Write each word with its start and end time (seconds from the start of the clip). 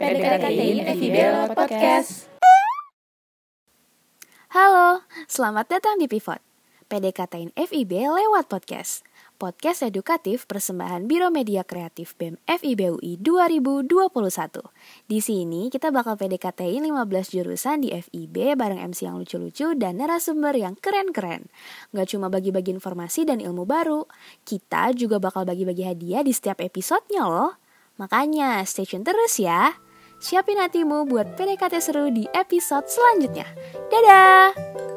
PDKTin 0.00 0.76
FIBL 0.96 1.52
Podcast. 1.52 2.32
Halo, 4.48 5.04
selamat 5.28 5.68
datang 5.68 6.00
di 6.00 6.08
Pivot. 6.08 6.40
PDKTin 6.88 7.52
FIB 7.52 7.92
lewat 8.08 8.48
podcast. 8.48 9.04
Podcast 9.42 9.82
edukatif 9.82 10.46
persembahan 10.46 11.10
Biro 11.10 11.26
Media 11.26 11.66
Kreatif 11.66 12.14
BEM 12.14 12.38
FIB 12.46 12.94
UI 12.94 13.18
2021. 13.18 13.98
Di 15.10 15.18
sini 15.18 15.66
kita 15.66 15.90
bakal 15.90 16.14
PDKTin 16.14 16.86
15 16.86 17.34
jurusan 17.34 17.82
di 17.82 17.90
FIB 17.90 18.54
bareng 18.54 18.78
MC 18.78 19.10
yang 19.10 19.18
lucu-lucu 19.18 19.74
dan 19.74 19.98
narasumber 19.98 20.54
yang 20.54 20.78
keren-keren. 20.78 21.50
Gak 21.90 22.14
cuma 22.14 22.30
bagi-bagi 22.30 22.70
informasi 22.70 23.26
dan 23.26 23.42
ilmu 23.42 23.66
baru, 23.66 24.06
kita 24.46 24.94
juga 24.94 25.18
bakal 25.18 25.42
bagi-bagi 25.42 25.90
hadiah 25.90 26.22
di 26.22 26.30
setiap 26.30 26.62
episodenya 26.62 27.26
loh. 27.26 27.58
Makanya 27.98 28.62
stay 28.62 28.86
tune 28.86 29.02
terus 29.02 29.42
ya. 29.42 29.74
Siapin 30.22 30.62
hatimu 30.62 31.10
buat 31.10 31.34
PDKT 31.34 31.82
seru 31.82 32.14
di 32.14 32.30
episode 32.30 32.86
selanjutnya. 32.86 33.50
Dadah! 33.90 34.91